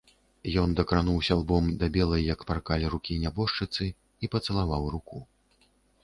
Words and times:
Ён 0.61 0.69
дакрануўся 0.77 1.33
лбом 1.41 1.65
да 1.83 1.89
белай, 1.97 2.23
як 2.33 2.39
паркаль, 2.51 2.85
рукі 2.93 3.17
нябожчыцы 3.25 3.85
і 4.25 4.31
пацалаваў 4.37 4.89
руку. 4.95 5.21